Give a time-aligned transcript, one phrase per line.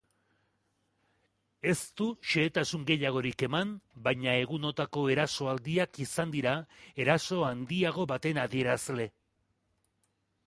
[1.73, 3.73] Ez du xehetasun gehiagorik eman,
[4.07, 6.53] baina egunotako erasoaldiak izan dira
[7.05, 9.07] eraso handiago baten adierazle.